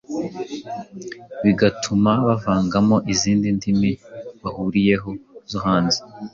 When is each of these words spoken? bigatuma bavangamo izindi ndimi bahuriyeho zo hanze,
bigatuma 1.43 2.11
bavangamo 2.27 2.97
izindi 3.13 3.47
ndimi 3.57 3.91
bahuriyeho 4.41 5.09
zo 5.49 5.59
hanze, 5.65 5.99